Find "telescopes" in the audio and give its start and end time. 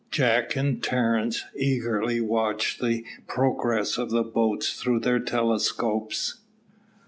5.19-6.39